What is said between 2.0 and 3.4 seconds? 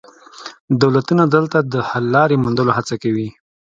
لارې موندلو هڅه کوي